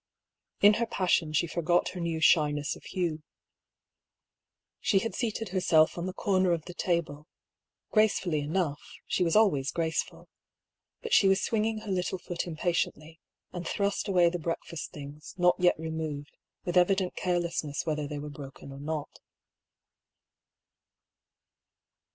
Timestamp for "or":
18.71-18.79